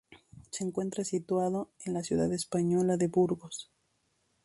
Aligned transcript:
Se 0.49 0.63
encuentra 0.63 1.03
situado 1.03 1.69
en 1.85 1.93
la 1.93 2.01
ciudad 2.01 2.33
española 2.33 2.97
de 2.97 3.05
Burgos. 3.07 3.69